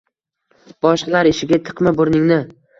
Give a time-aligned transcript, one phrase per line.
[0.87, 2.43] “Boshqalar ishiga tiqma burningni